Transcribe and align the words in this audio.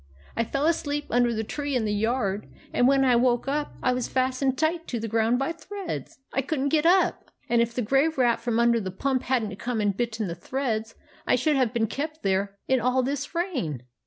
I 0.35 0.43
fell 0.45 0.65
asleep 0.65 1.05
under 1.11 1.31
the 1.31 1.43
tree 1.43 1.75
in 1.75 1.85
the 1.85 1.93
yard, 1.93 2.47
and 2.73 2.87
when 2.87 3.05
I 3.05 3.15
woke 3.15 3.47
up 3.47 3.75
I 3.83 3.93
was 3.93 4.07
fastened 4.07 4.57
tight 4.57 4.87
to 4.87 4.99
the 4.99 5.07
ground 5.07 5.37
by 5.37 5.51
threads. 5.51 6.17
I 6.33 6.41
could 6.41 6.59
n't 6.59 6.71
get 6.71 6.87
up; 6.87 7.29
and 7.47 7.61
if 7.61 7.75
the 7.75 7.83
Grey 7.83 8.07
Rat 8.07 8.39
from 8.41 8.59
under 8.59 8.81
the 8.81 8.89
pump 8.89 9.21
had 9.21 9.43
n't 9.43 9.59
come 9.59 9.79
and 9.79 9.95
bitten 9.95 10.25
the 10.25 10.33
threads, 10.33 10.95
I 11.27 11.35
should 11.35 11.55
have 11.55 11.71
been 11.71 11.85
kept 11.85 12.23
there 12.23 12.57
in 12.67 12.81
all 12.81 13.03
this 13.03 13.35
rain." 13.35 13.83